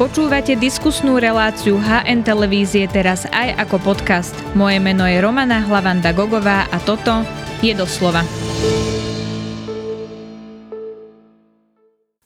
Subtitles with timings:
[0.00, 4.32] Počúvate diskusnú reláciu HN Televízie teraz aj ako podcast.
[4.56, 7.20] Moje meno je Romana Hlavanda Gogová a toto
[7.60, 8.24] je doslova.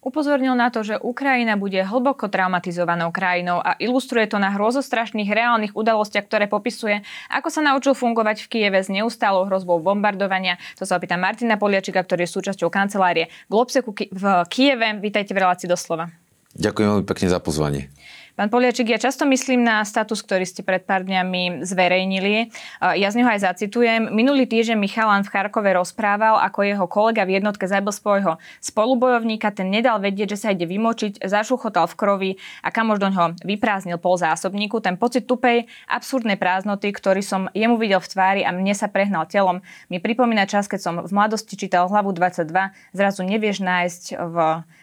[0.07, 5.75] Upozornil na to, že Ukrajina bude hlboko traumatizovanou krajinou a ilustruje to na hrozostrašných reálnych
[5.75, 10.63] udalostiach, ktoré popisuje, ako sa naučil fungovať v Kieve s neustálou hrozbou bombardovania.
[10.79, 14.95] To sa opýta Martina Poliačika, ktorý je súčasťou kancelárie Globseku v Kieve.
[15.03, 16.24] Vítajte v relácii doslova.
[16.55, 17.91] Ďakujem veľmi pekne za pozvanie.
[18.35, 22.51] Pán Poliačik, ja často myslím na status, ktorý ste pred pár dňami zverejnili.
[22.83, 24.11] Ja z neho aj zacitujem.
[24.11, 29.71] Minulý týždeň Michalan v Charkove rozprával, ako jeho kolega v jednotke zabil svojho spolubojovníka, ten
[29.71, 32.31] nedal vedieť, že sa ide vymočiť, zašuchotal v krovi
[32.67, 34.83] a kamož do ňoho vyprázdnil pol zásobníku.
[34.83, 39.31] Ten pocit tupej, absurdnej prázdnoty, ktorý som jemu videl v tvári a mne sa prehnal
[39.31, 42.51] telom, mi pripomína čas, keď som v mladosti čítal hlavu 22,
[42.99, 44.37] zrazu nevieš nájsť v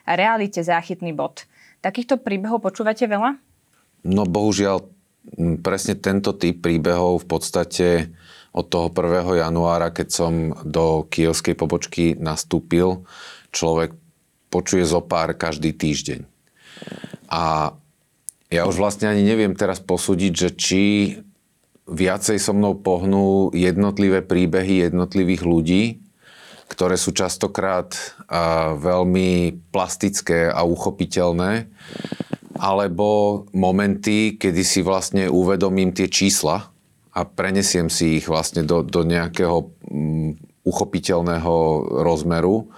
[0.08, 1.51] realite záchytný bod.
[1.82, 3.42] Takýchto príbehov počúvate veľa?
[4.06, 4.86] No bohužiaľ,
[5.66, 7.88] presne tento typ príbehov v podstate
[8.54, 9.42] od toho 1.
[9.42, 13.06] januára, keď som do kievskej pobočky nastúpil,
[13.50, 13.98] človek
[14.54, 16.28] počuje zo pár každý týždeň.
[17.32, 17.74] A
[18.52, 20.84] ja už vlastne ani neviem teraz posúdiť, že či
[21.88, 25.84] viacej so mnou pohnú jednotlivé príbehy jednotlivých ľudí,
[26.72, 27.92] ktoré sú častokrát
[28.80, 31.68] veľmi plastické a uchopiteľné,
[32.56, 36.72] alebo momenty, kedy si vlastne uvedomím tie čísla
[37.12, 41.54] a prenesiem si ich vlastne do, do nejakého um, uchopiteľného
[42.08, 42.72] rozmeru,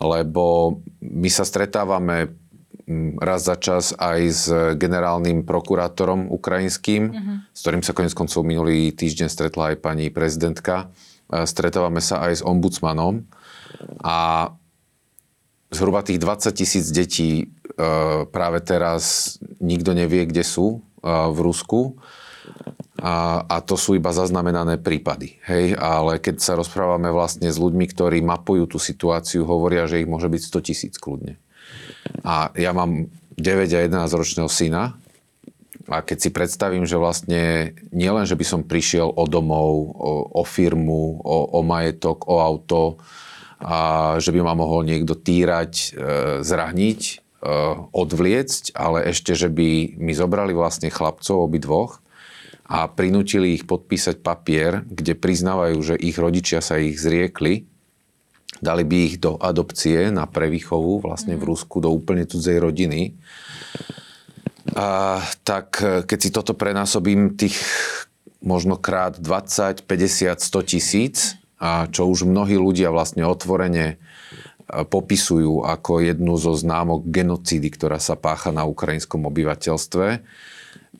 [0.00, 2.32] lebo my sa stretávame
[3.18, 4.46] raz za čas aj s
[4.78, 7.36] generálnym prokurátorom ukrajinským, uh-huh.
[7.50, 10.94] s ktorým sa konec koncov minulý týždeň stretla aj pani prezidentka
[11.26, 13.26] stretávame sa aj s ombudsmanom
[14.02, 14.50] a
[15.70, 17.46] zhruba tých 20 tisíc detí e,
[18.30, 21.98] práve teraz nikto nevie, kde sú e, v Rusku.
[22.96, 25.36] A, to sú iba zaznamenané prípady.
[25.44, 25.76] Hej?
[25.76, 30.32] Ale keď sa rozprávame vlastne s ľuďmi, ktorí mapujú tú situáciu, hovoria, že ich môže
[30.32, 31.36] byť 100 tisíc kľudne.
[32.24, 34.96] A ja mám 9 a 11 ročného syna
[35.86, 40.42] a keď si predstavím, že vlastne nielen, že by som prišiel o domov, o, o
[40.42, 42.98] firmu, o, o majetok, o auto,
[43.62, 45.88] a že by ma mohol niekto týrať, e,
[46.44, 47.14] zrahniť, e,
[47.94, 52.02] odvliecť, ale ešte, že by mi zobrali vlastne chlapcov obidvoch
[52.66, 57.64] a prinútili ich podpísať papier, kde priznávajú, že ich rodičia sa ich zriekli,
[58.58, 61.48] dali by ich do adopcie na prevýchovu vlastne v mhm.
[61.48, 63.14] Rusku do úplne cudzej rodiny
[64.74, 67.54] a, tak e, keď si toto prenásobím tých
[68.42, 71.16] možno krát 20, 50, 100 tisíc,
[71.56, 73.96] a čo už mnohí ľudia vlastne otvorene e,
[74.66, 80.06] popisujú ako jednu zo známok genocídy, ktorá sa pácha na ukrajinskom obyvateľstve,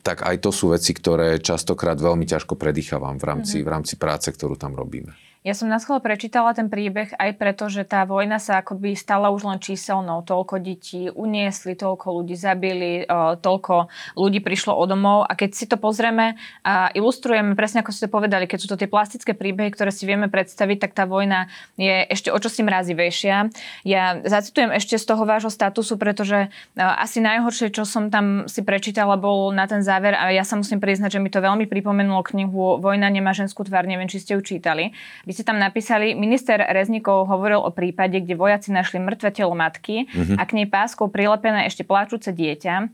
[0.01, 3.67] tak aj to sú veci, ktoré častokrát veľmi ťažko predýchavam v rámci, mm-hmm.
[3.67, 5.26] v rámci práce, ktorú tam robíme.
[5.47, 9.31] Ja som na schvál prečítala ten príbeh aj preto, že tá vojna sa akoby stala
[9.31, 10.19] už len číselnou.
[10.27, 13.07] Toľko detí uniesli, toľko ľudí zabili,
[13.39, 13.87] toľko
[14.19, 15.23] ľudí prišlo o domov.
[15.23, 16.35] A keď si to pozrieme
[16.67, 20.27] a ilustrujeme, presne ako ste povedali, keď sú to tie plastické príbehy, ktoré si vieme
[20.27, 21.47] predstaviť, tak tá vojna
[21.79, 23.47] je ešte o čosi mrazivejšia.
[23.87, 29.15] Ja zacitujem ešte z toho vášho statusu, pretože asi najhoršie, čo som tam si prečítala,
[29.15, 32.83] bol na ten záver a ja sa musím priznať, že mi to veľmi pripomenulo knihu
[32.83, 34.91] Vojna nemá ženskú tvár, neviem, či ste ju čítali.
[35.23, 40.09] Vy ste tam napísali, minister Reznikov hovoril o prípade, kde vojaci našli mŕtve telo matky
[40.09, 40.41] mm-hmm.
[40.41, 42.89] a k nej páskou prilepené ešte pláčúce dieťa.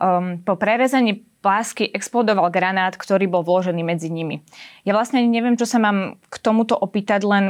[0.00, 4.40] Um, po prerezaní plásky explodoval granát, ktorý bol vložený medzi nimi.
[4.88, 7.44] Ja vlastne neviem, čo sa mám k tomuto opýtať, len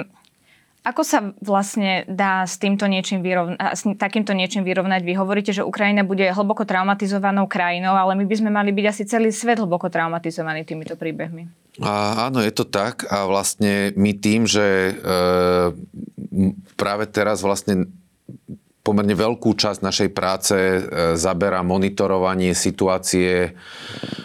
[0.83, 5.07] ako sa vlastne dá s, týmto niečím vyrovna- s takýmto niečím vyrovnať?
[5.07, 9.03] Vy hovoríte, že Ukrajina bude hlboko traumatizovanou krajinou, ale my by sme mali byť asi
[9.07, 11.47] celý svet hlboko traumatizovaný týmito príbehmi.
[11.79, 14.95] A, áno, je to tak a vlastne my tým, že e,
[16.75, 17.87] práve teraz vlastne
[18.83, 20.81] pomerne veľkú časť našej práce e,
[21.15, 23.55] zaberá monitorovanie situácie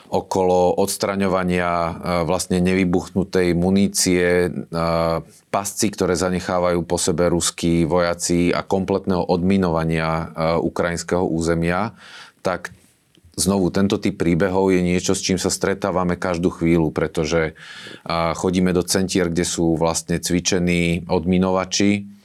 [0.08, 1.92] okolo odstraňovania e,
[2.24, 4.50] vlastne nevybuchnutej munície, e,
[5.52, 11.96] pasci, ktoré zanechávajú po sebe ruskí vojaci a kompletného odminovania ukrajinského územia,
[12.44, 12.76] tak
[13.38, 17.56] znovu, tento typ príbehov je niečo, s čím sa stretávame každú chvíľu, pretože
[18.10, 22.17] chodíme do centier, kde sú vlastne cvičení odminovači,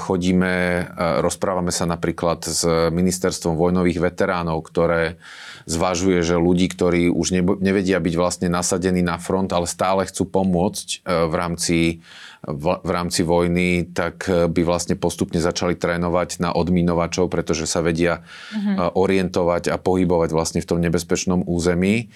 [0.00, 0.88] chodíme,
[1.20, 5.20] rozprávame sa napríklad s ministerstvom vojnových veteránov, ktoré
[5.68, 10.86] zvažuje, že ľudí, ktorí už nevedia byť vlastne nasadení na front, ale stále chcú pomôcť
[10.88, 10.96] e,
[11.28, 11.78] v rámci,
[12.48, 18.24] v, rámci vojny, tak e, by vlastne postupne začali trénovať na odminovačov, pretože sa vedia
[18.24, 18.96] uh-huh.
[18.96, 22.08] orientovať a pohybovať vlastne v tom nebezpečnom území.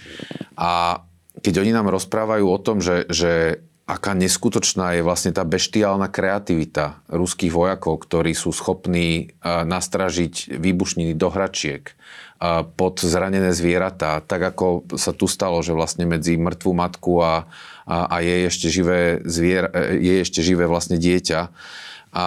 [0.56, 1.04] A
[1.44, 7.04] keď oni nám rozprávajú o tom, že, že aká neskutočná je vlastne tá beštiálna kreativita
[7.12, 11.92] ruských vojakov, ktorí sú schopní nastražiť výbušniny do hračiek
[12.76, 17.46] pod zranené zvieratá, tak ako sa tu stalo, že vlastne medzi mŕtvú matku a,
[17.88, 21.40] a, a je ešte živé zvier, e, je ešte živé vlastne dieťa.
[22.14, 22.26] A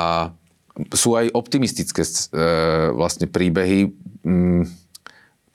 [0.93, 2.09] sú aj optimistické e,
[2.95, 3.93] vlastne príbehy.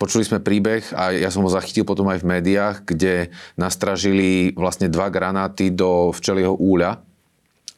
[0.02, 4.90] Počuli sme príbeh a ja som ho zachytil potom aj v médiách, kde nastražili vlastne
[4.90, 7.06] dva granáty do včelieho úľa,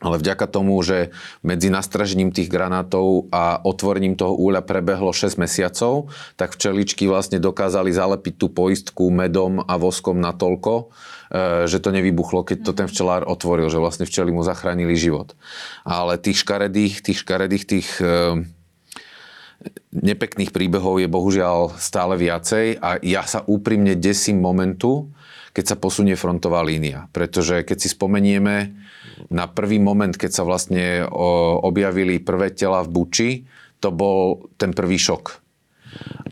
[0.00, 1.12] ale vďaka tomu, že
[1.44, 6.09] medzi nastražením tých granátov a otvorením toho úľa prebehlo 6 mesiacov,
[6.41, 10.85] tak včeličky vlastne dokázali zalepiť tú poistku medom a voskom natoľko, e,
[11.69, 15.37] že to nevybuchlo, keď to ten včelár otvoril, že vlastne včely mu zachránili život.
[15.85, 18.49] Ale tých škaredých, tých škaredých, tých e,
[19.94, 25.08] nepekných príbehov je bohužiaľ stále viacej a ja sa úprimne desím momentu,
[25.55, 27.06] keď sa posunie frontová línia.
[27.14, 28.75] Pretože keď si spomenieme
[29.31, 31.06] na prvý moment, keď sa vlastne
[31.62, 33.31] objavili prvé tela v Buči,
[33.78, 35.44] to bol ten prvý šok.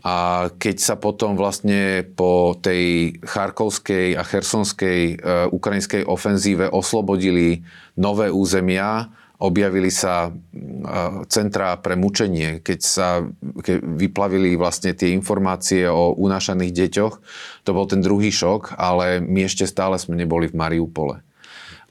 [0.03, 5.15] A keď sa potom vlastne po tej charkovskej a chersonskej e,
[5.47, 7.63] ukrajinskej ofenzíve oslobodili
[7.95, 9.07] nové územia,
[9.43, 10.31] objavili sa
[11.27, 13.07] centrá pre mučenie, keď sa
[13.59, 17.13] keď vyplavili vlastne tie informácie o unášaných deťoch,
[17.67, 21.19] to bol ten druhý šok, ale my ešte stále sme neboli v Mariupole.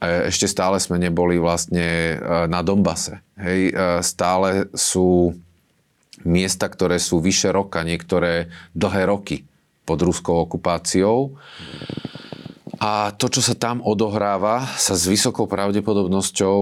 [0.02, 3.22] E, ešte stále sme neboli vlastne e, na Dombase.
[3.38, 3.72] Hej, e,
[4.02, 5.38] stále sú
[6.26, 9.46] miesta, ktoré sú vyše roka, niektoré dlhé roky
[9.86, 11.38] pod ruskou okupáciou.
[12.82, 16.58] A to, čo sa tam odohráva, sa s vysokou pravdepodobnosťou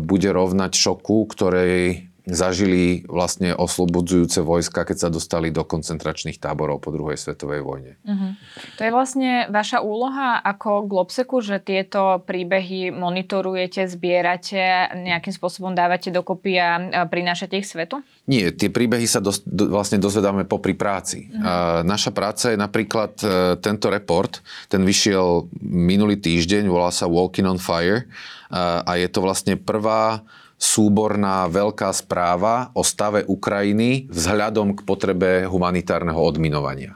[0.00, 6.88] bude rovnať šoku, ktorej zažili vlastne oslobodzujúce vojska, keď sa dostali do koncentračných táborov po
[6.88, 8.00] druhej svetovej vojne.
[8.00, 8.32] Uh-huh.
[8.80, 16.08] To je vlastne vaša úloha ako Globseku, že tieto príbehy monitorujete, zbierate, nejakým spôsobom dávate
[16.08, 18.00] dokopy a prinášate ich svetu?
[18.24, 21.28] Nie, tie príbehy sa dos, do, vlastne dozvedáme popri práci.
[21.28, 21.44] Uh-huh.
[21.44, 21.52] A
[21.84, 23.26] naša práca je napríklad e,
[23.60, 24.40] tento report,
[24.72, 28.08] ten vyšiel minulý týždeň, volá sa Walking on Fire
[28.48, 30.24] a, a je to vlastne prvá
[30.54, 36.94] súborná veľká správa o stave Ukrajiny vzhľadom k potrebe humanitárneho odminovania.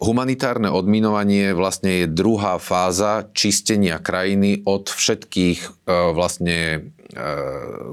[0.00, 5.68] Humanitárne odminovanie vlastne je druhá fáza čistenia krajiny od všetkých e,
[6.16, 6.78] vlastne e,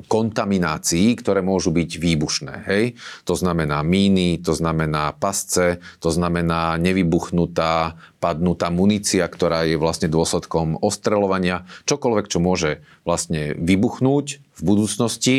[0.08, 2.54] kontaminácií, ktoré môžu byť výbušné.
[2.64, 2.96] Hej?
[3.28, 10.80] To znamená míny, to znamená pasce, to znamená nevybuchnutá, padnutá munícia, ktorá je vlastne dôsledkom
[10.80, 11.68] ostreľovania.
[11.92, 15.38] Čokoľvek, čo môže vlastne vybuchnúť v budúcnosti,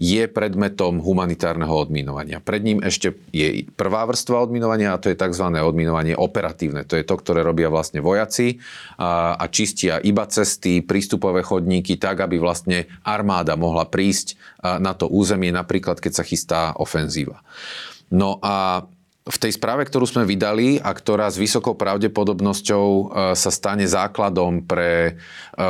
[0.00, 2.40] je predmetom humanitárneho odminovania.
[2.40, 5.44] Pred ním ešte je prvá vrstva odminovania a to je tzv.
[5.60, 6.88] odminovanie operatívne.
[6.88, 8.64] To je to, ktoré robia vlastne vojaci
[8.96, 15.04] a, a čistia iba cesty, prístupové chodníky tak, aby vlastne armáda mohla prísť na to
[15.04, 17.44] územie, napríklad keď sa chystá ofenzíva.
[18.08, 18.88] No a
[19.20, 23.02] v tej správe, ktorú sme vydali a ktorá s vysokou pravdepodobnosťou e,
[23.36, 25.12] sa stane základom pre e,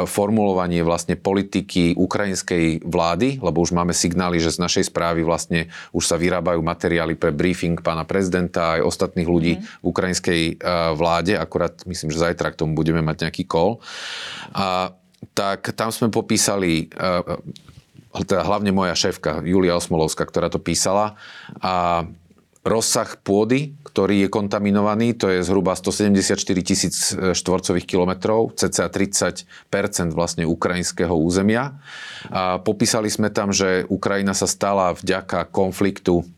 [0.07, 6.07] formulovanie vlastne politiky ukrajinskej vlády, lebo už máme signály, že z našej správy vlastne už
[6.07, 9.63] sa vyrábajú materiály pre briefing pána prezidenta aj ostatných ľudí mm.
[9.83, 10.53] v ukrajinskej e,
[10.95, 13.83] vláde, akurát myslím, že zajtra k tomu budeme mať nejaký call.
[14.55, 14.95] A,
[15.35, 16.89] tak tam sme popísali
[18.11, 21.21] teda hlavne moja šéfka Julia Osmolovská, ktorá to písala
[21.61, 22.09] a
[22.61, 29.49] rozsah pôdy, ktorý je kontaminovaný, to je zhruba 174 tisíc e, štvorcových kilometrov, cca 30%
[30.13, 31.81] vlastne ukrajinského územia.
[32.29, 36.29] A popísali sme tam, že Ukrajina sa stala vďaka konfliktu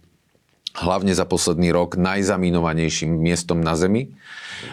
[0.73, 4.17] hlavne za posledný rok najzaminovanejším miestom na Zemi.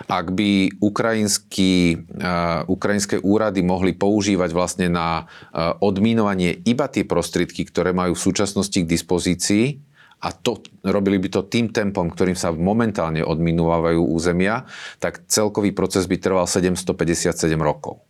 [0.07, 7.67] Ak by ukrajinský, uh, ukrajinské úrady mohli používať vlastne na uh, odminovanie iba tie prostriedky,
[7.67, 9.88] ktoré majú v súčasnosti k dispozícii,
[10.19, 14.67] a to, robili by to tým tempom, ktorým sa momentálne odminúvajú územia,
[14.99, 18.03] tak celkový proces by trval 757 rokov.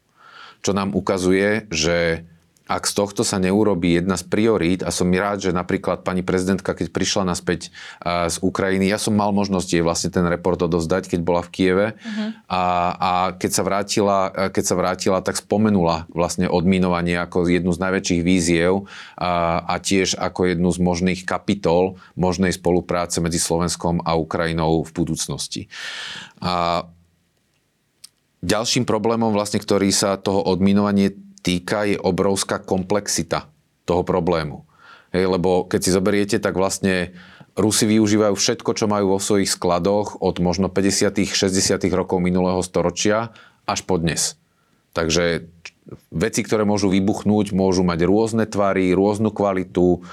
[0.65, 2.25] Čo nám ukazuje, že
[2.69, 6.77] ak z tohto sa neurobí jedna z priorít, a som rád, že napríklad pani prezidentka,
[6.77, 7.73] keď prišla naspäť
[8.05, 11.87] z Ukrajiny, ja som mal možnosť jej vlastne ten report odovzdať, keď bola v Kieve
[11.97, 12.29] uh-huh.
[12.45, 14.17] a, a keď, sa vrátila,
[14.53, 18.85] keď sa vrátila, tak spomenula vlastne odminovanie ako jednu z najväčších víziev
[19.17, 24.91] a, a tiež ako jednu z možných kapitol možnej spolupráce medzi Slovenskom a Ukrajinou v
[24.93, 25.61] budúcnosti.
[26.37, 26.85] A
[28.45, 33.49] ďalším problémom, vlastne, ktorý sa toho odminovanie týka, je obrovská komplexita
[33.87, 34.67] toho problému.
[35.09, 37.17] Hej, lebo keď si zoberiete, tak vlastne
[37.57, 43.33] Rusi využívajú všetko, čo majú vo svojich skladoch od možno 50 60 rokov minulého storočia
[43.65, 44.37] až po dnes.
[44.93, 45.49] Takže
[46.13, 50.05] veci, ktoré môžu vybuchnúť, môžu mať rôzne tvary, rôznu kvalitu,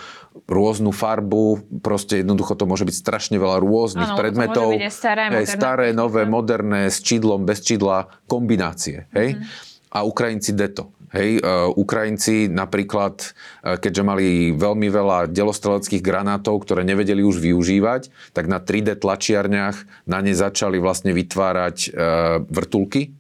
[0.49, 4.68] rôznu farbu, proste jednoducho to môže byť strašne veľa rôznych ano, predmetov.
[4.68, 9.09] To môže byť staré, hej, staré, nové, moderné, s čidlom, bez čidla, kombinácie.
[9.16, 9.40] Hej?
[9.40, 9.97] Mm-hmm.
[9.97, 10.92] A Ukrajinci deto.
[11.15, 13.31] Hej, uh, Ukrajinci napríklad,
[13.63, 20.07] uh, keďže mali veľmi veľa delostreleckých granátov, ktoré nevedeli už využívať, tak na 3D tlačiarniach
[20.11, 23.15] na ne začali vlastne vytvárať uh, vrtulky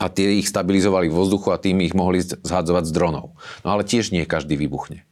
[0.00, 3.36] a tie ich stabilizovali v vzduchu a tým ich mohli zhadzovať z dronov.
[3.64, 5.04] No ale tiež nie každý vybuchne.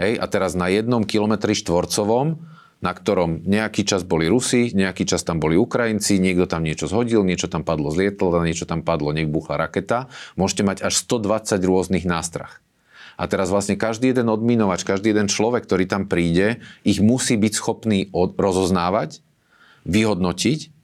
[0.00, 2.40] Hej, a teraz na jednom kilometri štvorcovom
[2.80, 7.20] na ktorom nejaký čas boli Rusi, nejaký čas tam boli Ukrajinci, niekto tam niečo zhodil,
[7.28, 10.08] niečo tam padlo z lietadla, niečo tam padlo, nech buchla raketa.
[10.40, 12.60] Môžete mať až 120 rôznych nástrah.
[13.20, 17.52] A teraz vlastne každý jeden odminovač, každý jeden človek, ktorý tam príde, ich musí byť
[17.52, 19.20] schopný od, rozoznávať,
[19.84, 20.79] vyhodnotiť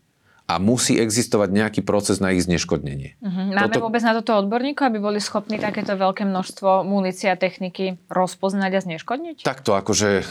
[0.46, 3.18] a musí existovať nejaký proces na ich zneškodnenie.
[3.18, 3.50] Uh-huh.
[3.50, 3.82] Máme toto...
[3.82, 8.80] vôbec na toto odborníkov, aby boli schopní takéto veľké množstvo munície a techniky rozpoznať a
[8.86, 9.36] zneškodniť?
[9.42, 10.26] Takto, akože eh,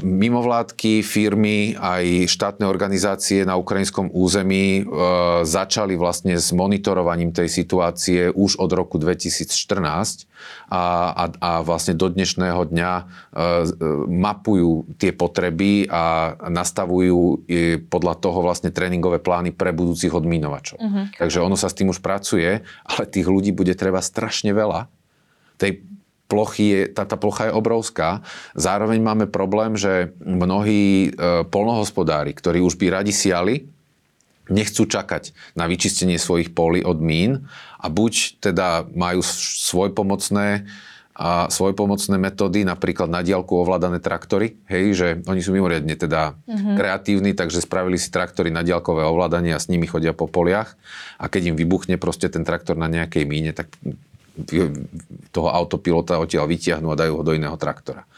[0.00, 4.82] mimovládky, firmy, aj štátne organizácie na ukrajinskom území e,
[5.44, 10.29] začali vlastne s monitorovaním tej situácie už od roku 2014
[10.70, 13.04] a, a, a vlastne do dnešného dňa e,
[14.06, 20.78] mapujú tie potreby a nastavujú e, podľa toho vlastne tréningové plány pre budúcich odmínovačov.
[20.78, 21.04] Uh-huh.
[21.16, 24.86] Takže ono sa s tým už pracuje, ale tých ľudí bude treba strašne veľa.
[25.58, 25.82] Tej
[26.30, 28.22] plochy je, tá, tá plocha je obrovská.
[28.54, 33.66] Zároveň máme problém, že mnohí e, polnohospodári, ktorí už by radi siali,
[34.50, 40.66] nechcú čakať na vyčistenie svojich polí od mín a buď teda majú svoj pomocné
[41.20, 46.76] a pomocné metódy, napríklad na diálku ovládané traktory, hej, že oni sú mimoriadne teda mm-hmm.
[46.80, 50.80] kreatívni, takže spravili si traktory na diálkové ovládanie a s nimi chodia po poliach
[51.20, 53.68] a keď im vybuchne proste ten traktor na nejakej míne, tak
[55.28, 58.08] toho autopilota odtiaľ vytiahnu a dajú ho do iného traktora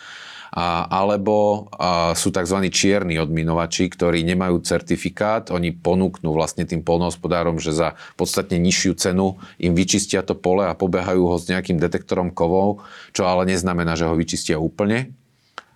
[0.53, 2.69] a, alebo a, sú tzv.
[2.69, 9.41] čierni odminovači, ktorí nemajú certifikát, oni ponúknú vlastne tým polnohospodárom, že za podstatne nižšiu cenu
[9.57, 12.85] im vyčistia to pole a pobehajú ho s nejakým detektorom kovov,
[13.17, 15.17] čo ale neznamená, že ho vyčistia úplne.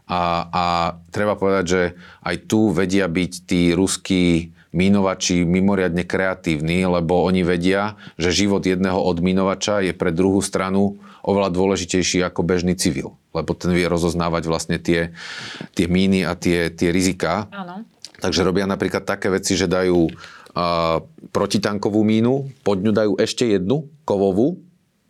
[0.06, 0.64] A, a
[1.11, 1.83] treba povedať, že
[2.23, 9.00] aj tu vedia byť tí ruskí mínovači mimoriadne kreatívni, lebo oni vedia, že život jedného
[9.00, 14.81] odminovača je pre druhú stranu oveľa dôležitejší ako bežný civil, lebo ten vie rozoznávať vlastne
[14.81, 15.12] tie,
[15.76, 17.45] tie míny a tie, tie rizika.
[17.52, 17.85] Áno.
[18.16, 21.05] Takže robia napríklad také veci, že dajú uh,
[21.37, 24.64] protitankovú mínu, pod ňu dajú ešte jednu kovovú,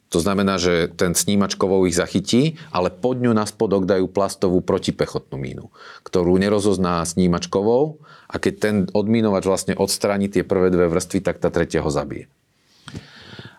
[0.07, 4.63] to znamená, že ten snímač kovov ich zachytí, ale pod ňu na spodok dajú plastovú
[4.63, 5.75] protipechotnú mínu,
[6.07, 7.99] ktorú nerozozná snímač kovov
[8.31, 12.31] a keď ten odmínovač vlastne odstráni tie prvé dve vrstvy, tak tá tretia ho zabije.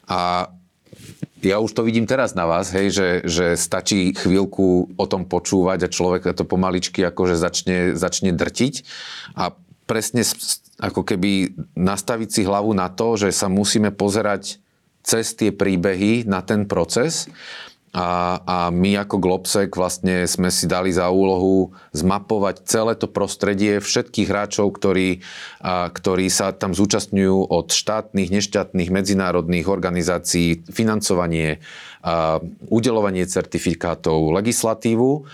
[0.07, 0.47] A
[1.41, 5.85] ja už to vidím teraz na vás, hej, že, že stačí chvíľku o tom počúvať
[5.85, 8.73] a človek to pomaličky akože začne, začne drtiť
[9.37, 9.53] a
[9.85, 10.25] presne
[10.77, 14.61] ako keby nastaviť si hlavu na to, že sa musíme pozerať
[15.05, 17.31] cez tie príbehy na ten proces
[17.97, 23.81] a, a my ako Globsec vlastne sme si dali za úlohu zmapovať celé to prostredie
[23.81, 25.25] všetkých hráčov, ktorí,
[25.65, 31.57] a, ktorí sa tam zúčastňujú od štátnych, neštátnych, medzinárodných organizácií, financovanie,
[32.05, 32.37] a,
[32.69, 35.25] udelovanie certifikátov, legislatívu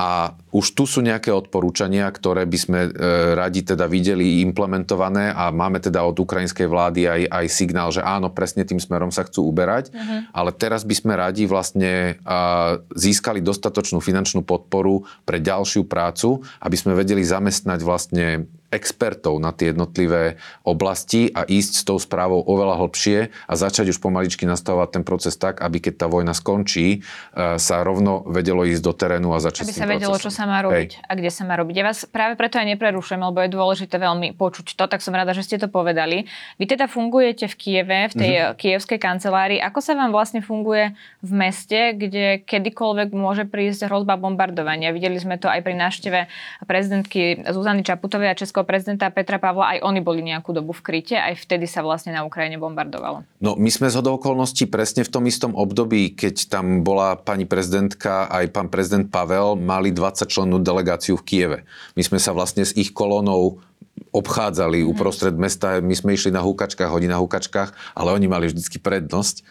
[0.00, 2.90] a už tu sú nejaké odporúčania, ktoré by sme e,
[3.36, 8.32] radi teda videli implementované a máme teda od ukrajinskej vlády aj, aj signál, že áno,
[8.32, 10.32] presne tým smerom sa chcú uberať, uh-huh.
[10.32, 16.76] ale teraz by sme radi vlastne a, získali dostatočnú finančnú podporu pre ďalšiu prácu, aby
[16.80, 22.78] sme vedeli zamestnať vlastne expertov na tie jednotlivé oblasti a ísť s tou správou oveľa
[22.86, 27.02] hlbšie a začať už pomaličky nastavovať ten proces tak, aby keď tá vojna skončí,
[27.34, 30.30] e, sa rovno vedelo ísť do terénu a začať Aby sa vedelo, procesom.
[30.30, 31.02] čo sa má robiť Hej.
[31.02, 31.74] a kde sa má robiť.
[31.74, 35.34] Ja vás práve preto aj neprerušujem, lebo je dôležité veľmi počuť to, tak som rada,
[35.34, 36.30] že ste to povedali.
[36.62, 38.54] Vy teda fungujete v Kieve, v tej mm-hmm.
[38.54, 39.58] kievskej kancelárii.
[39.58, 44.94] Ako sa vám vlastne funguje v meste, kde kedykoľvek môže prísť hrozba bombardovania?
[44.94, 46.20] Videli sme to aj pri návšteve
[46.64, 49.76] prezidentky Zuzany Čaputovej a českého prezidenta Petra Pavla.
[49.76, 53.24] Aj oni boli nejakú dobu v kryte, aj vtedy sa vlastne na Ukrajine bombardovalo.
[53.40, 58.28] No my sme z okolností presne v tom istom období, keď tam bola pani prezidentka
[58.28, 61.58] aj pán prezident Pavel, mali 20 člennú delegáciu v Kieve.
[61.96, 63.64] My sme sa vlastne s ich kolónou
[64.10, 64.92] obchádzali mm-hmm.
[64.92, 65.78] uprostred mesta.
[65.78, 69.46] My sme išli na húkačkách, hodí na húkačkách, ale oni mali vždycky prednosť.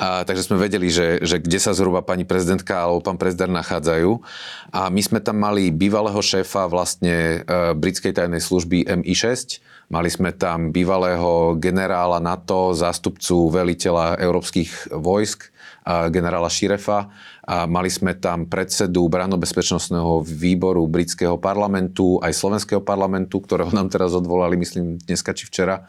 [0.00, 4.10] A, takže sme vedeli, že, že kde sa zhruba pani prezidentka alebo pán prezident nachádzajú.
[4.72, 9.60] A my sme tam mali bývalého šéfa vlastne e, britskej tajnej služby MI6.
[9.90, 15.50] Mali sme tam bývalého generála NATO, zástupcu veliteľa európskych vojsk,
[15.86, 17.08] generála Širefa.
[17.66, 24.54] Mali sme tam predsedu branno-bezpečnostného výboru britského parlamentu, aj slovenského parlamentu, ktorého nám teraz odvolali,
[24.60, 25.88] myslím, dneska či včera.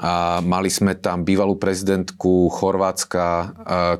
[0.00, 3.26] A mali sme tam bývalú prezidentku Chorvátska,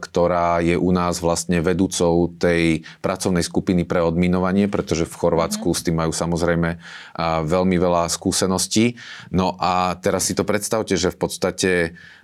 [0.01, 5.77] ktorá je u nás vlastne vedúcou tej pracovnej skupiny pre odminovanie, pretože v Chorvátsku mm.
[5.77, 6.81] s tým majú samozrejme
[7.45, 8.97] veľmi veľa skúseností.
[9.31, 11.71] No a teraz si to predstavte, že v podstate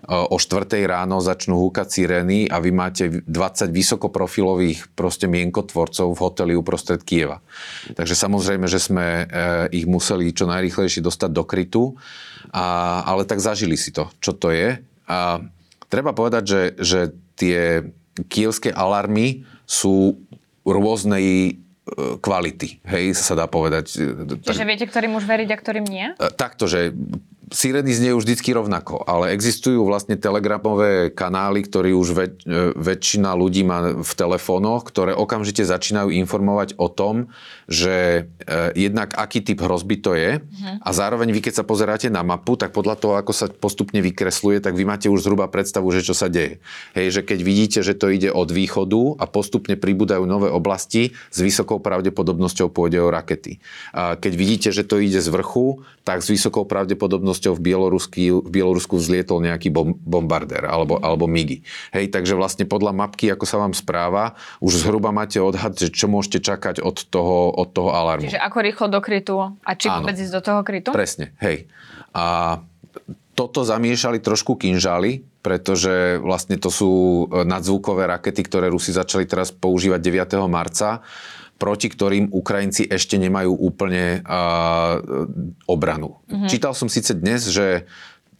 [0.09, 6.53] o 4 ráno začnú húkať sirény a vy máte 20 vysokoprofilových proste mienkotvorcov v hoteli
[6.57, 7.45] uprostred Kieva.
[7.93, 9.29] Takže samozrejme, že sme
[9.69, 12.00] ich museli čo najrychlejšie dostať do krytu.
[12.57, 14.79] A, ale tak zažili si to, čo to je.
[15.11, 15.43] A
[15.90, 17.00] treba povedať, že, že
[17.35, 17.83] tie
[18.31, 20.21] kievské alarmy sú
[20.62, 21.52] rôznej e,
[22.21, 23.97] kvality, hej, sa dá povedať.
[24.45, 26.07] Čiže viete, ktorým už veriť a ktorým nie?
[26.37, 26.95] Takto, že
[27.50, 32.47] Sireny zniejú vždycky rovnako, ale existujú vlastne telegramové kanály, ktoré už väč,
[32.78, 37.35] väčšina ľudí má v telefónoch, ktoré okamžite začínajú informovať o tom,
[37.66, 40.78] že e, jednak aký typ hrozby to je uh-huh.
[40.78, 44.62] a zároveň vy, keď sa pozeráte na mapu, tak podľa toho, ako sa postupne vykresluje,
[44.62, 46.62] tak vy máte už zhruba predstavu, že čo sa deje.
[46.95, 51.38] Hej, že keď vidíte, že to ide od východu a postupne pribúdajú nové oblasti, s
[51.42, 53.59] vysokou pravdepodobnosťou pôjde o rakety.
[53.90, 58.50] A keď vidíte, že to ide z vrchu, tak s vysokou pravdepodobnosťou v, Bielorusky, v
[58.52, 61.64] Bielorusku vzlietol nejaký bom, bombardér alebo, alebo MIGI.
[61.97, 66.12] Hej, takže vlastne podľa mapky, ako sa vám správa, už zhruba máte odhad, že čo
[66.12, 68.28] môžete čakať od toho, od toho alarmu.
[68.28, 70.92] Čiže ako rýchlo do krytu a či Áno, vôbec ísť do toho krytu?
[70.92, 71.64] Presne, hej.
[72.12, 72.61] A
[73.32, 79.97] toto zamiešali trošku kinžály, pretože vlastne to sú nadzvukové rakety, ktoré Rusi začali teraz používať
[79.97, 80.44] 9.
[80.44, 81.00] marca
[81.61, 84.97] proti ktorým Ukrajinci ešte nemajú úplne uh,
[85.69, 86.25] obranu.
[86.25, 86.49] Mm-hmm.
[86.49, 87.85] Čítal som síce dnes, že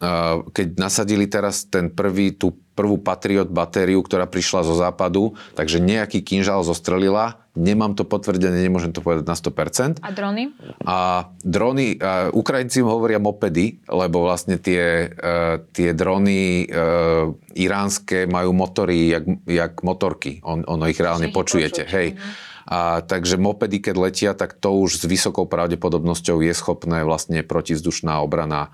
[0.00, 5.85] uh, keď nasadili teraz ten prvý, tú prvú Patriot batériu, ktorá prišla zo západu, takže
[5.85, 7.45] nejaký kinžál zostrelila.
[7.52, 10.00] Nemám to potvrdené, nemôžem to povedať na 100%.
[10.00, 10.54] A drony?
[10.89, 18.56] A drony, uh, Ukrajinci hovoria mopedy, lebo vlastne tie, uh, tie drony uh, iránske majú
[18.56, 20.41] motory jak, jak motorky.
[20.41, 21.85] On, ono ich reálne počujete.
[21.85, 21.93] Počuť.
[21.93, 22.09] Hej.
[22.17, 22.49] Mm-hmm.
[22.71, 28.23] A, takže mopedy, keď letia, tak to už s vysokou pravdepodobnosťou je schopné vlastne protivzdušná
[28.23, 28.71] obrana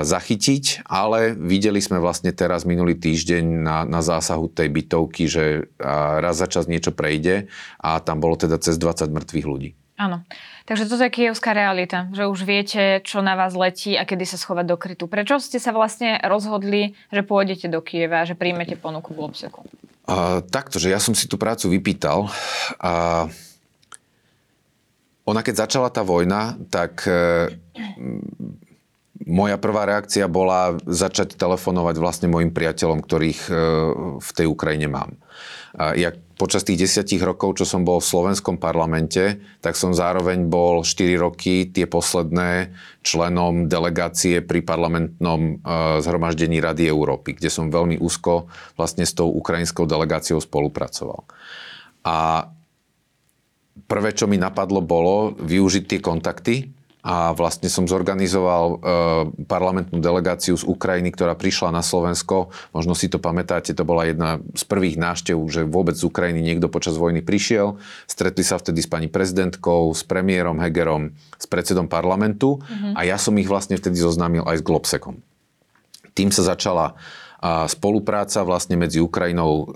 [0.00, 5.68] zachytiť, ale videli sme vlastne teraz minulý týždeň na, na zásahu tej bytovky, že
[6.22, 9.70] raz za čas niečo prejde a tam bolo teda cez 20 mŕtvych ľudí.
[9.98, 10.22] Áno.
[10.64, 14.38] Takže toto je kievská realita, že už viete, čo na vás letí a kedy sa
[14.38, 15.04] schovať do krytu.
[15.10, 19.66] Prečo ste sa vlastne rozhodli, že pôjdete do Kieva že príjmete ponuku v Lobseku?
[20.48, 22.32] Takto, že ja som si tú prácu vypýtal
[22.80, 23.26] a
[25.28, 27.52] ona keď začala tá vojna, tak uh,
[29.28, 33.56] moja prvá reakcia bola začať telefonovať vlastne mojim priateľom, ktorých uh,
[34.18, 35.20] v tej Ukrajine mám.
[35.78, 36.10] Ja
[36.40, 41.14] počas tých desiatich rokov, čo som bol v slovenskom parlamente, tak som zároveň bol 4
[41.20, 42.72] roky tie posledné
[43.04, 48.48] členom delegácie pri parlamentnom uh, zhromaždení Rady Európy, kde som veľmi úzko
[48.80, 51.28] vlastne s tou ukrajinskou delegáciou spolupracoval.
[52.06, 52.48] A
[53.84, 56.70] prvé, čo mi napadlo, bolo využiť tie kontakty,
[57.08, 58.76] a vlastne som zorganizoval e,
[59.48, 62.52] parlamentnú delegáciu z Ukrajiny, ktorá prišla na Slovensko.
[62.76, 66.68] Možno si to pamätáte, to bola jedna z prvých návštev, že vôbec z Ukrajiny niekto
[66.68, 67.80] počas vojny prišiel.
[68.04, 72.92] Stretli sa vtedy s pani prezidentkou, s premiérom Hegerom, s predsedom parlamentu mm-hmm.
[72.92, 75.16] a ja som ich vlastne vtedy zoznámil aj s Globsekom.
[76.12, 76.92] Tým sa začala
[77.38, 79.70] a spolupráca vlastne medzi Ukrajinou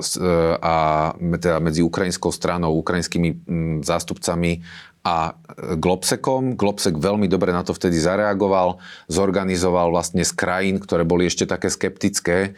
[0.59, 3.47] a teda medzi ukrajinskou stranou, ukrajinskými
[3.87, 4.63] zástupcami
[5.03, 5.35] a
[5.79, 6.55] Globsekom.
[6.55, 8.79] Globsek veľmi dobre na to vtedy zareagoval,
[9.11, 12.55] zorganizoval vlastne z krajín, ktoré boli ešte také skeptické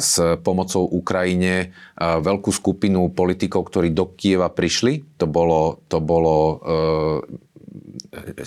[0.00, 5.04] s pomocou Ukrajine veľkú skupinu politikov, ktorí do Kieva prišli.
[5.20, 6.56] To bolo, to bolo e,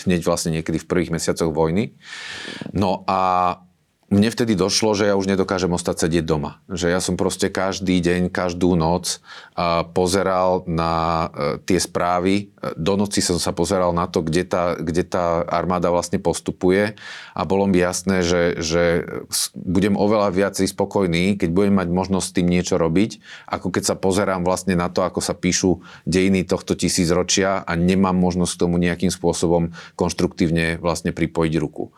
[0.06, 1.98] hneď vlastne niekedy v prvých mesiacoch vojny.
[2.78, 3.54] No a
[4.08, 6.64] mne vtedy došlo, že ja už nedokážem ostať sedieť doma.
[6.72, 9.20] Že ja som proste každý deň, každú noc
[9.92, 12.56] pozeral na e, tie správy.
[12.80, 16.96] Do noci som sa pozeral na to, kde tá, kde tá armáda vlastne postupuje
[17.36, 18.84] a bolo mi jasné, že, že
[19.60, 23.20] budem oveľa viac spokojný, keď budem mať možnosť s tým niečo robiť,
[23.52, 28.16] ako keď sa pozerám vlastne na to, ako sa píšu dejiny tohto tisícročia a nemám
[28.16, 31.92] možnosť k tomu nejakým spôsobom konštruktívne vlastne pripojiť ruku.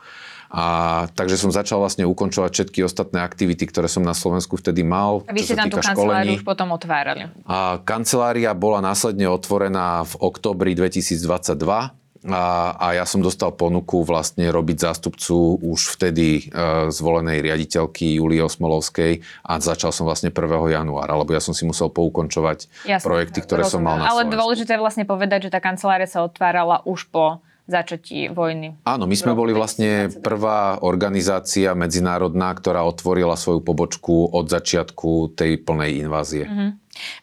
[0.50, 5.22] A takže som začal vlastne ukončovať všetky ostatné aktivity, ktoré som na Slovensku vtedy mal.
[5.30, 7.30] A vy ste tam tú kanceláriu už potom otvárali.
[7.46, 11.94] A kancelária bola následne otvorená v oktobri 2022.
[12.28, 18.44] A, a ja som dostal ponuku vlastne robiť zástupcu už vtedy e, zvolenej riaditeľky Julie
[18.44, 20.36] Osmolovskej a začal som vlastne 1.
[20.68, 23.72] januára, lebo ja som si musel poukončovať Jasne, projekty, ktoré rozumiem.
[23.72, 24.36] som mal na Ale Slovensku.
[24.36, 28.76] dôležité je vlastne povedať, že tá kancelária sa otvárala už po začatí vojny.
[28.84, 35.62] Áno, my sme boli vlastne prvá organizácia medzinárodná, ktorá otvorila svoju pobočku od začiatku tej
[35.62, 36.44] plnej invázie.
[36.44, 36.70] Mm-hmm.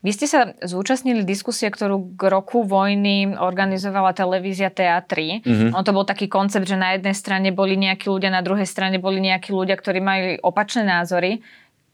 [0.02, 5.44] Vy ste sa zúčastnili diskusie, ktorú k roku vojny organizovala televízia TA3.
[5.44, 5.70] Mm-hmm.
[5.76, 8.98] On to bol taký koncept, že na jednej strane boli nejakí ľudia, na druhej strane
[8.98, 11.44] boli nejakí ľudia, ktorí mali opačné názory.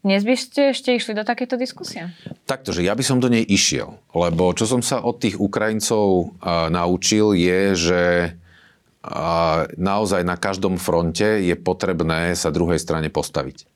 [0.04, 2.12] Dnes by ste ešte išli do takéto diskusie?
[2.44, 6.36] Takto, že ja by som do nej išiel, lebo čo som sa od tých Ukrajincov
[6.44, 8.02] uh, naučil je, že
[9.76, 13.68] naozaj na každom fronte je potrebné sa druhej strane postaviť.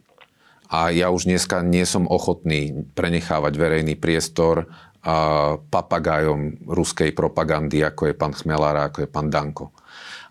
[0.68, 4.68] A ja už dneska nie som ochotný prenechávať verejný priestor
[5.08, 9.72] a papagájom ruskej propagandy, ako je pán Chmelára, ako je pán Danko.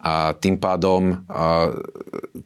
[0.05, 1.25] A tým pádom,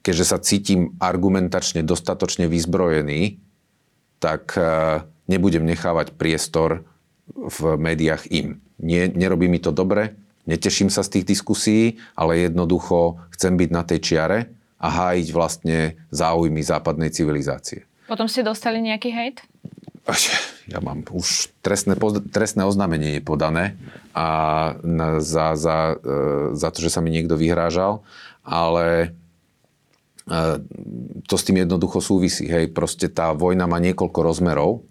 [0.07, 3.43] keďže sa cítim argumentačne dostatočne vyzbrojený,
[4.23, 4.55] tak
[5.27, 6.87] nebudem nechávať priestor
[7.27, 8.63] v médiách im.
[8.79, 10.15] Nie, nerobí mi to dobre,
[10.49, 14.39] Neteším sa z tých diskusí, ale jednoducho chcem byť na tej čiare
[14.81, 17.85] a hájiť vlastne záujmy západnej civilizácie.
[18.09, 19.45] Potom ste dostali nejaký hejt?
[20.67, 21.95] Ja mám už trestné,
[22.33, 23.79] trestné oznámenie je podané
[24.17, 24.27] a
[25.23, 26.17] za, za, e,
[26.57, 28.03] za to, že sa mi niekto vyhrážal,
[28.43, 29.15] ale
[30.27, 30.59] e,
[31.29, 32.49] to s tým jednoducho súvisí.
[32.49, 34.83] Hej, proste tá vojna má niekoľko rozmerov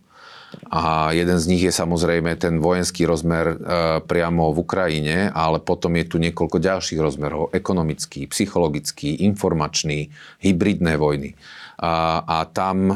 [0.69, 3.57] a jeden z nich je samozrejme ten vojenský rozmer e,
[4.05, 7.53] priamo v Ukrajine, ale potom je tu niekoľko ďalších rozmerov.
[7.53, 10.09] Ekonomický, psychologický, informačný,
[10.41, 11.33] hybridné vojny.
[11.79, 12.95] A, a tam e,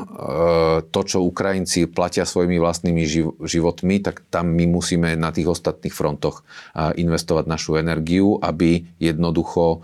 [0.85, 3.03] to, čo Ukrajinci platia svojimi vlastnými
[3.41, 9.81] životmi, tak tam my musíme na tých ostatných frontoch e, investovať našu energiu, aby jednoducho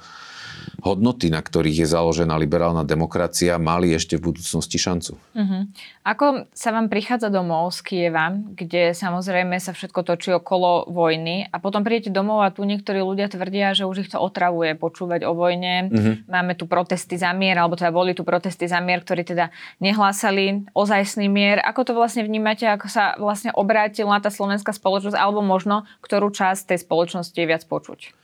[0.82, 5.14] hodnoty, na ktorých je založená liberálna demokracia, mali ešte v budúcnosti šancu.
[5.16, 5.62] Uh-huh.
[6.08, 11.60] Ako sa vám prichádza domov z Kieva, kde samozrejme sa všetko točí okolo vojny a
[11.60, 15.36] potom prídete domov a tu niektorí ľudia tvrdia, že už ich to otravuje počúvať o
[15.36, 15.92] vojne.
[15.92, 16.16] Uh-huh.
[16.26, 19.52] Máme tu protesty za mier, alebo teda boli tu protesty za mier, ktorí teda
[19.84, 21.60] nehlásali ozajstný mier.
[21.62, 26.74] Ako to vlastne vnímate, ako sa vlastne obrátila tá slovenská spoločnosť, alebo možno ktorú časť
[26.74, 28.16] tej spoločnosti je viac počuť?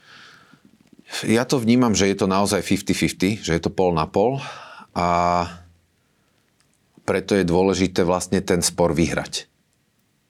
[1.24, 4.42] Ja to vnímam, že je to naozaj 50-50, že je to pol na pol
[4.98, 5.08] a
[7.06, 9.46] preto je dôležité vlastne ten spor vyhrať.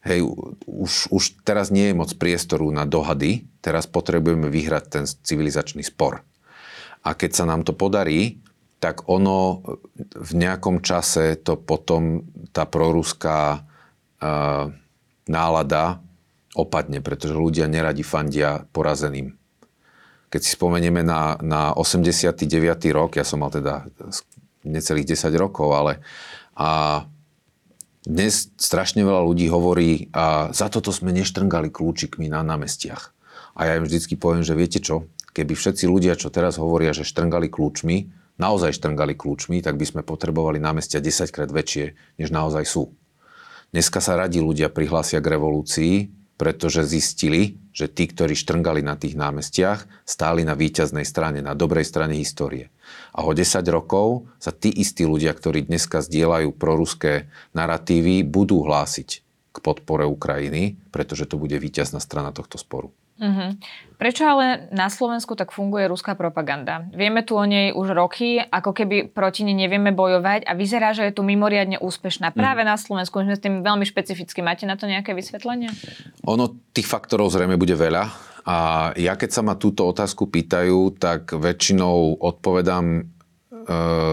[0.05, 0.21] Hej,
[0.69, 6.21] už, už teraz nie je moc priestoru na dohady, teraz potrebujeme vyhrať ten civilizačný spor.
[7.01, 8.37] A keď sa nám to podarí,
[8.77, 9.65] tak ono
[10.13, 12.21] v nejakom čase to potom
[12.53, 14.69] tá proruská uh,
[15.25, 16.05] nálada
[16.53, 19.33] opadne, pretože ľudia neradi fandia porazeným.
[20.29, 22.45] Keď si spomenieme na, na 89.
[22.91, 23.87] rok, ja som mal teda
[24.65, 26.01] necelých 10 rokov, ale
[26.55, 27.03] a
[28.05, 33.11] dnes strašne veľa ľudí hovorí, a za toto sme neštrngali kľúčikmi na námestiach.
[33.57, 37.07] A ja im vždycky poviem, že viete čo, keby všetci ľudia, čo teraz hovoria, že
[37.07, 42.63] štrngali kľúčmi, naozaj štrngali kľúčmi, tak by sme potrebovali námestia 10 krát väčšie, než naozaj
[42.67, 42.93] sú.
[43.73, 49.15] Dneska sa radí ľudia prihlásia k revolúcii, pretože zistili, že tí, ktorí štrngali na tých
[49.15, 52.71] námestiach, stáli na víťaznej strane, na dobrej strane histórie.
[53.15, 59.09] A o 10 rokov sa tí istí ľudia, ktorí dneska zdieľajú proruské narratívy, budú hlásiť
[59.55, 62.91] k podpore Ukrajiny, pretože to bude víťazná strana tohto sporu.
[63.15, 63.55] Uh-huh.
[63.95, 66.83] Prečo ale na Slovensku tak funguje ruská propaganda?
[66.91, 71.07] Vieme tu o nej už roky, ako keby proti nej nevieme bojovať a vyzerá, že
[71.07, 72.35] je tu mimoriadne úspešná.
[72.35, 72.75] Práve uh-huh.
[72.75, 74.43] na Slovensku, my sme s tým veľmi špecificky.
[74.43, 75.71] Máte na to nejaké vysvetlenie?
[76.27, 78.35] Ono, tých faktorov zrejme bude veľa.
[78.45, 78.57] A
[78.93, 83.03] ja keď sa ma túto otázku pýtajú, tak väčšinou odpovedám e,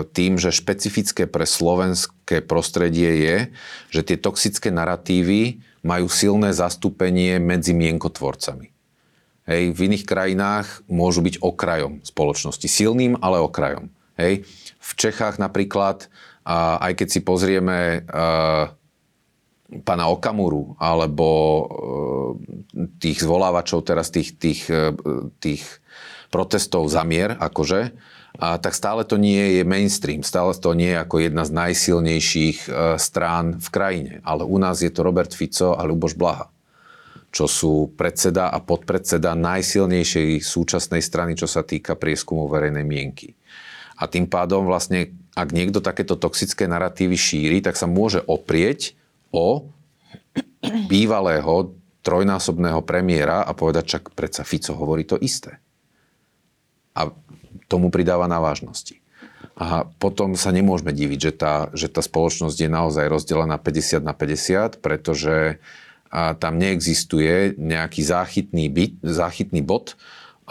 [0.08, 3.36] tým, že špecifické pre slovenské prostredie je,
[3.92, 8.72] že tie toxické narratívy majú silné zastúpenie medzi mienkotvorcami.
[9.42, 12.62] Hej, v iných krajinách môžu byť okrajom spoločnosti.
[12.70, 13.90] Silným, ale okrajom.
[14.14, 14.46] Hej.
[14.78, 16.06] V Čechách napríklad,
[16.46, 18.70] a aj keď si pozrieme a,
[19.82, 21.64] pána Okamuru alebo e,
[23.02, 24.94] tých zvolávačov teraz tých, tých, e,
[25.42, 25.66] tých
[26.30, 27.98] protestov za mier, akože,
[28.38, 32.58] a tak stále to nie je mainstream, stále to nie je ako jedna z najsilnejších
[32.96, 34.12] strán v krajine.
[34.24, 36.48] Ale u nás je to Robert Fico a Luboš Blaha
[37.32, 43.32] čo sú predseda a podpredseda najsilnejšej súčasnej strany, čo sa týka prieskumu verejnej mienky.
[43.96, 48.92] A tým pádom vlastne, ak niekto takéto toxické narratívy šíri, tak sa môže oprieť
[49.32, 49.64] o
[50.92, 51.72] bývalého
[52.04, 55.56] trojnásobného premiéra a povedať, čak predsa Fico hovorí to isté.
[56.92, 57.08] A
[57.70, 59.00] tomu pridáva na vážnosti.
[59.56, 64.12] A potom sa nemôžeme diviť, že tá, že tá spoločnosť je naozaj rozdelená 50 na
[64.12, 65.62] 50, pretože
[66.12, 69.96] a tam neexistuje nejaký záchytný, byt, záchytný bod,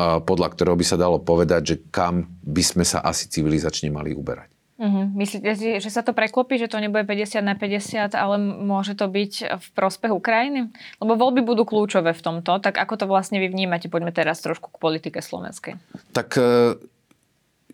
[0.02, 4.50] podľa ktorého by sa dalo povedať, že kam by sme sa asi civilizačne mali uberať.
[4.82, 5.06] Uh-huh.
[5.14, 9.06] Myslíte si, že sa to preklopí, že to nebude 50 na 50, ale môže to
[9.06, 10.74] byť v prospech Ukrajiny?
[10.98, 13.94] Lebo voľby budú kľúčové v tomto, tak ako to vlastne vy vnímate?
[13.94, 15.78] Poďme teraz trošku k politike slovenskej.
[16.18, 16.42] Tak e,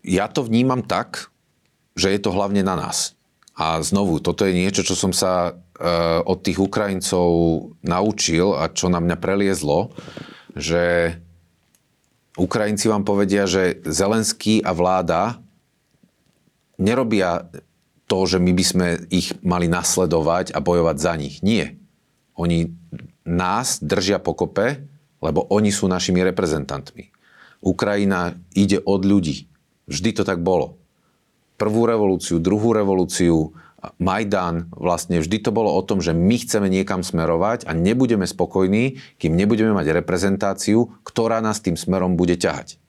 [0.04, 1.32] ja to vnímam tak,
[1.96, 3.16] že je to hlavne na nás.
[3.56, 5.56] A znovu, toto je niečo, čo som sa
[6.24, 7.28] od tých Ukrajincov
[7.86, 9.94] naučil a čo na mňa preliezlo,
[10.58, 11.14] že
[12.38, 15.38] Ukrajinci vám povedia, že Zelenský a vláda
[16.78, 17.50] nerobia
[18.06, 21.42] to, že my by sme ich mali nasledovať a bojovať za nich.
[21.42, 21.78] Nie.
[22.38, 22.70] Oni
[23.26, 24.86] nás držia pokope,
[25.18, 27.10] lebo oni sú našimi reprezentantmi.
[27.58, 29.50] Ukrajina ide od ľudí.
[29.90, 30.78] Vždy to tak bolo
[31.58, 37.06] prvú revolúciu, druhú revolúciu, Majdan, vlastne vždy to bolo o tom, že my chceme niekam
[37.06, 42.82] smerovať a nebudeme spokojní, kým nebudeme mať reprezentáciu, ktorá nás tým smerom bude ťahať.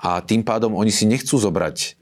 [0.00, 1.96] A tým pádom oni si nechcú zobrať,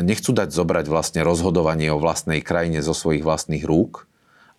[0.00, 4.08] nechcú dať zobrať vlastne rozhodovanie o vlastnej krajine zo svojich vlastných rúk.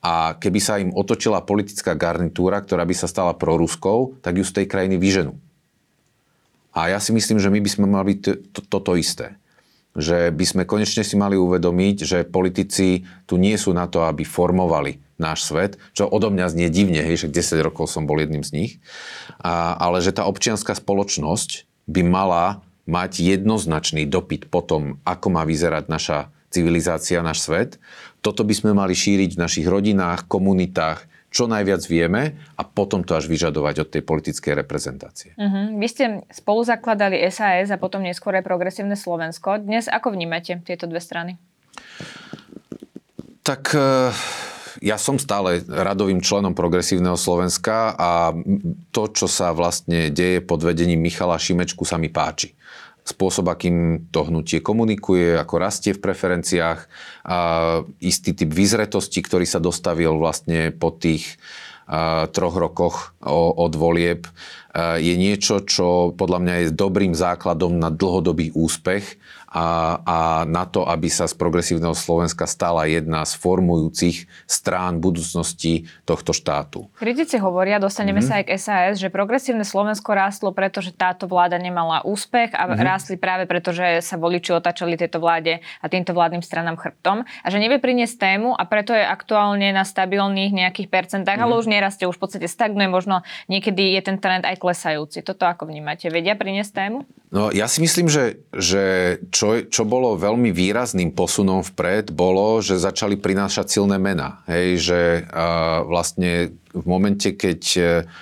[0.02, 4.62] A keby sa im otočila politická garnitúra, ktorá by sa stala proruskou, tak ju z
[4.62, 5.38] tej krajiny vyženú.
[6.74, 8.22] A ja si myslím, že my by sme mali byť
[8.70, 9.38] toto isté
[9.92, 14.24] že by sme konečne si mali uvedomiť, že politici tu nie sú na to, aby
[14.24, 18.42] formovali náš svet, čo odo mňa znie divne, hej, že 10 rokov som bol jedným
[18.42, 18.72] z nich,
[19.44, 25.44] a, ale že tá občianská spoločnosť by mala mať jednoznačný dopyt po tom, ako má
[25.46, 27.78] vyzerať naša civilizácia, náš svet.
[28.20, 33.16] Toto by sme mali šíriť v našich rodinách, komunitách, čo najviac vieme a potom to
[33.16, 35.32] až vyžadovať od tej politickej reprezentácie.
[35.40, 35.80] Uh-huh.
[35.80, 39.64] Vy ste spolu zakladali SAS a potom neskôr aj Progresívne Slovensko.
[39.64, 41.40] Dnes ako vnímate tieto dve strany?
[43.48, 44.12] Tak e,
[44.84, 48.36] ja som stále radovým členom Progresívneho Slovenska a
[48.92, 52.60] to, čo sa vlastne deje pod vedením Michala Šimečku, sa mi páči
[53.02, 56.80] spôsob, akým to hnutie komunikuje, ako rastie v preferenciách,
[57.26, 57.38] a
[57.98, 61.42] istý typ vyzretosti, ktorý sa dostavil vlastne po tých
[62.32, 64.30] troch rokoch od volieb,
[65.02, 69.20] je niečo, čo podľa mňa je dobrým základom na dlhodobý úspech
[69.52, 75.92] a, a na to, aby sa z progresívneho Slovenska stala jedna z formujúcich strán budúcnosti
[76.08, 76.88] tohto štátu.
[76.96, 78.32] Kritici hovoria, dostaneme mm-hmm.
[78.32, 82.80] sa aj k SAS, že progresívne Slovensko rástlo, pretože táto vláda nemala úspech a mm-hmm.
[82.80, 87.48] rástli práve preto, že sa voliči otačali tejto vláde a týmto vládnym stranám chrbtom a
[87.52, 91.52] že nevie priniesť tému a preto je aktuálne na stabilných nejakých percentách, mm-hmm.
[91.52, 93.20] ale už nerastie, už v podstate stagnuje, možno
[93.52, 95.28] niekedy je ten trend aj klesajúci.
[95.28, 96.08] Toto ako vnímate?
[96.08, 97.04] Vedia priniesť tému?
[97.32, 99.41] No ja si myslím, že, že čo,
[99.72, 104.46] čo bolo veľmi výrazným posunom vpred, bolo, že začali prinášať silné mená.
[104.46, 105.00] Hej, že
[105.32, 107.82] a, vlastne v momente, keď e,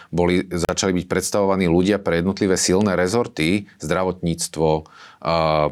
[0.09, 4.69] boli, začali byť predstavovaní ľudia pre jednotlivé silné rezorty, zdravotníctvo,
[5.21, 5.69] a,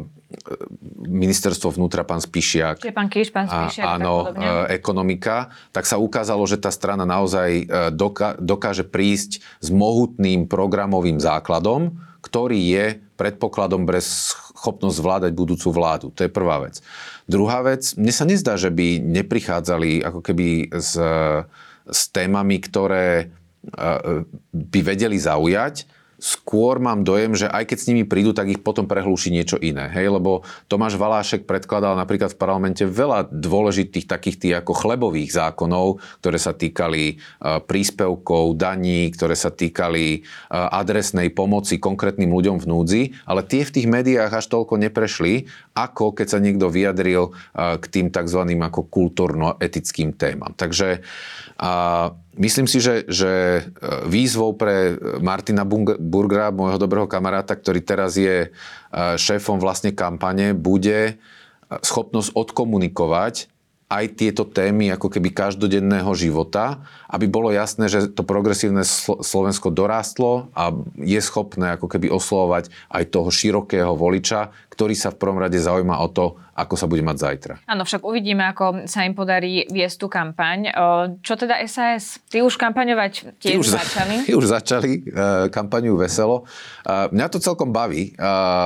[1.08, 2.84] ministerstvo vnútra, pán Spišiak.
[2.84, 3.86] Čiže pán Kíš, pán Spišiak.
[3.88, 5.56] A, áno, e, ekonomika.
[5.72, 7.64] Tak sa ukázalo, že tá strana naozaj e,
[7.96, 14.04] doká, dokáže prísť s mohutným programovým základom, ktorý je predpokladom pre
[14.58, 16.10] schopnosť zvládať budúcu vládu.
[16.18, 16.82] To je prvá vec.
[17.30, 20.98] Druhá vec, mne sa nezdá, že by neprichádzali ako keby s,
[21.86, 23.30] s témami, ktoré
[24.52, 25.86] by vedeli zaujať,
[26.18, 29.86] skôr mám dojem, že aj keď s nimi prídu, tak ich potom prehlúši niečo iné.
[29.94, 30.18] Hej?
[30.18, 36.42] Lebo Tomáš Valášek predkladal napríklad v parlamente veľa dôležitých takých tých ako chlebových zákonov, ktoré
[36.42, 37.16] sa týkali e,
[37.62, 40.20] príspevkov, daní, ktoré sa týkali e,
[40.52, 45.46] adresnej pomoci konkrétnym ľuďom v núdzi, ale tie v tých médiách až toľko neprešli,
[45.78, 47.32] ako keď sa niekto vyjadril e,
[47.78, 48.42] k tým tzv.
[48.42, 50.58] ako kultúrno-etickým témam.
[50.58, 51.06] Takže
[51.58, 53.66] a myslím si, že, že
[54.06, 55.68] výzvou pre Martina
[56.00, 58.54] Burgera, môjho dobrého kamaráta, ktorý teraz je
[58.96, 61.20] šéfom vlastne kampane, bude
[61.68, 63.52] schopnosť odkomunikovať
[63.88, 68.84] aj tieto témy ako keby každodenného života, aby bolo jasné, že to progresívne
[69.24, 75.18] Slovensko dorástlo a je schopné ako keby oslovovať aj toho širokého voliča, ktorý sa v
[75.18, 77.54] prvom rade zaujíma o to, ako sa bude mať zajtra.
[77.66, 80.70] Áno, však uvidíme, ako sa im podarí viesť tú kampaň.
[81.26, 82.22] Čo teda SAS?
[82.30, 84.16] Ty už kampaňovať tiež už začali?
[84.30, 86.46] Ty už začali uh, kampaňu Veselo.
[86.86, 88.14] Mňa to celkom baví,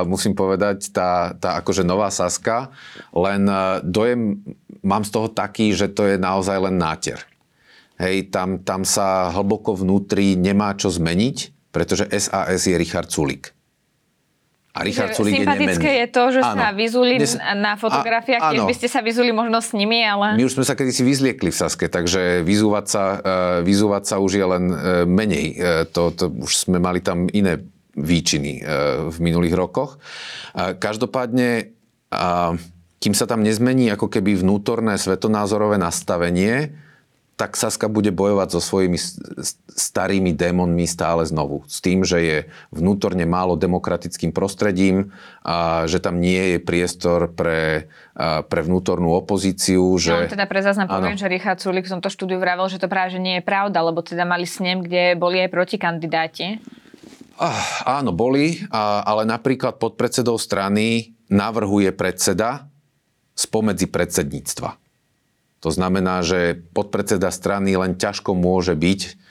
[0.03, 2.75] musím povedať, tá, tá akože nová Saska,
[3.15, 4.43] len uh, dojem
[4.83, 7.23] mám z toho taký, že to je naozaj len náter.
[8.01, 13.53] Hej, tam, tam sa hlboko vnútri nemá čo zmeniť, pretože SAS je Richard Sulik.
[14.71, 16.55] A Richard Sympatické je, je to, že áno.
[16.55, 20.39] sa vyzuli Dnes, na fotografiách, a, tiež by ste sa vyzuli možno s nimi, ale...
[20.39, 23.19] My už sme sa kedysi vyzliekli v Saske, takže vyzúvať sa, uh,
[23.67, 25.59] vyzúvať sa už je len uh, menej.
[25.59, 27.59] Uh, to, to už sme mali tam iné
[27.91, 28.63] výčiny
[29.11, 29.99] v minulých rokoch.
[30.55, 31.75] Každopádne,
[33.03, 36.71] kým sa tam nezmení ako keby vnútorné svetonázorové nastavenie,
[37.41, 39.01] tak Saska bude bojovať so svojimi
[39.73, 41.65] starými démonmi stále znovu.
[41.65, 42.37] S tým, že je
[42.69, 45.09] vnútorne málo demokratickým prostredím,
[45.41, 47.89] a že tam nie je priestor pre,
[48.45, 49.97] pre vnútornú opozíciu.
[49.97, 50.29] Že...
[50.29, 53.09] No, teda pre záznam poviem, že Richard Sulik v tomto štúdiu vravel, že to práve
[53.09, 56.61] že nie je pravda, lebo teda mali snem, kde boli aj protikandidáti.
[57.41, 62.69] Ah, áno, boli, ale napríklad podpredsedou strany navrhuje predseda
[63.33, 64.77] spomedzi predsedníctva.
[65.61, 69.21] To znamená, že podpredseda strany len ťažko môže byť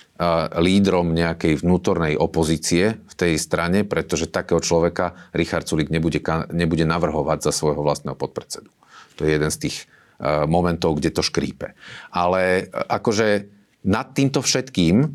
[0.60, 6.20] lídrom nejakej vnútornej opozície v tej strane, pretože takého človeka Richard Sulik nebude,
[6.52, 8.68] nebude navrhovať za svojho vlastného podpredsedu.
[9.16, 9.76] To je jeden z tých
[10.44, 11.72] momentov, kde to škrípe.
[12.12, 13.48] Ale akože
[13.88, 15.08] nad týmto všetkým,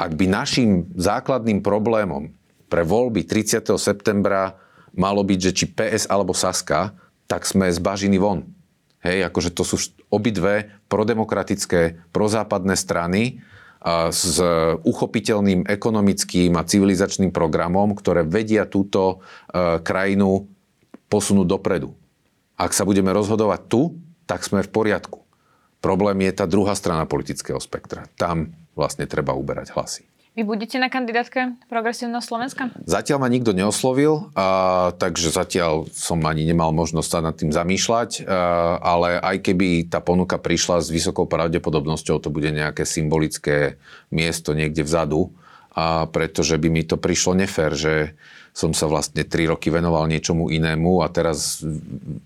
[0.00, 2.32] ak by našim základným problémom
[2.72, 3.60] pre voľby 30.
[3.76, 4.56] septembra
[4.96, 6.96] malo byť, že či PS alebo Saska,
[7.28, 8.55] tak sme z bažiny von.
[9.06, 9.78] Hej, akože to sú
[10.10, 13.38] obidve prodemokratické, prozápadné strany
[14.10, 14.42] s
[14.82, 20.50] uchopiteľným ekonomickým a civilizačným programom, ktoré vedia túto e, krajinu
[21.06, 21.94] posunúť dopredu.
[22.58, 23.94] Ak sa budeme rozhodovať tu,
[24.26, 25.22] tak sme v poriadku.
[25.78, 28.10] Problém je tá druhá strana politického spektra.
[28.18, 30.02] Tam vlastne treba uberať hlasy.
[30.36, 32.68] Vy budete na kandidátke Progresívneho Slovenska?
[32.84, 38.28] Zatiaľ ma nikto neoslovil, a, takže zatiaľ som ani nemal možnosť sa nad tým zamýšľať,
[38.28, 43.80] a, ale aj keby tá ponuka prišla s vysokou pravdepodobnosťou, to bude nejaké symbolické
[44.12, 45.32] miesto niekde vzadu,
[45.72, 47.94] a pretože by mi to prišlo nefér, že
[48.52, 51.64] som sa vlastne 3 roky venoval niečomu inému a teraz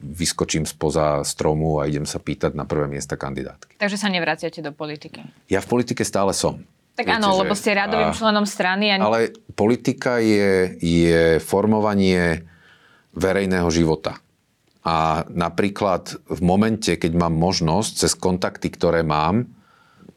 [0.03, 3.79] vyskočím spoza stromu a idem sa pýtať na prvé miesta kandidátky.
[3.79, 5.23] Takže sa nevraciate do politiky?
[5.46, 6.62] Ja v politike stále som.
[7.00, 8.92] Tak Viete, áno, že, lebo ste radovým a, členom strany.
[8.92, 9.00] A...
[9.00, 12.44] Ale politika je, je formovanie
[13.16, 14.20] verejného života.
[14.84, 19.48] A napríklad v momente, keď mám možnosť cez kontakty, ktoré mám,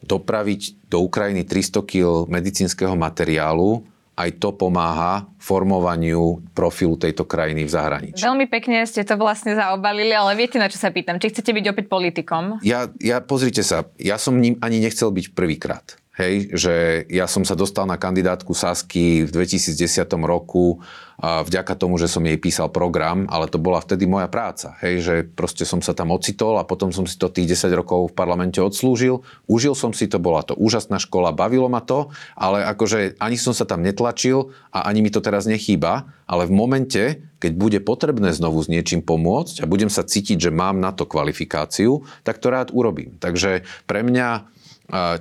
[0.03, 7.71] dopraviť do Ukrajiny 300 kg medicínskeho materiálu, aj to pomáha formovaniu profilu tejto krajiny v
[7.73, 8.21] zahraničí.
[8.21, 11.17] Veľmi pekne ste to vlastne zaobalili, ale viete, na čo sa pýtam?
[11.17, 12.61] Či chcete byť opäť politikom?
[12.61, 15.97] Ja, ja pozrite sa, ja som ním ani nechcel byť prvýkrát.
[16.13, 16.73] Hej, že
[17.09, 20.77] ja som sa dostal na kandidátku Sasky v 2010 roku
[21.17, 24.77] a vďaka tomu, že som jej písal program, ale to bola vtedy moja práca.
[24.85, 28.13] Hej, že proste som sa tam ocitol a potom som si to tých 10 rokov
[28.13, 29.25] v parlamente odslúžil.
[29.49, 33.57] Užil som si to, bola to úžasná škola, bavilo ma to, ale akože ani som
[33.57, 37.03] sa tam netlačil a ani mi to teraz nechýba, ale v momente,
[37.41, 41.09] keď bude potrebné znovu s niečím pomôcť a budem sa cítiť, že mám na to
[41.09, 43.17] kvalifikáciu, tak to rád urobím.
[43.17, 44.53] Takže pre mňa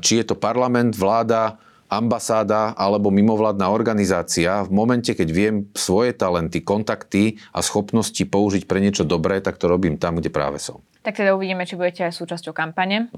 [0.02, 1.60] či je to parlament, vláda,
[1.92, 8.80] ambasáda alebo mimovládna organizácia, v momente, keď viem svoje talenty, kontakty a schopnosti použiť pre
[8.80, 10.80] niečo dobré, tak to robím tam, kde práve som.
[11.04, 13.12] Tak teda uvidíme, či budete aj súčasťou kampane.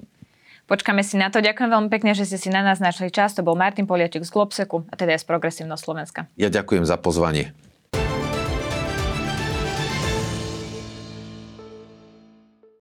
[0.64, 1.44] Počkáme si na to.
[1.44, 3.36] Ďakujem veľmi pekne, že ste si na nás našli čas.
[3.36, 6.24] To bol Martin Poliaček z Globseku a teda aj z Progresívneho Slovenska.
[6.40, 7.52] Ja ďakujem za pozvanie.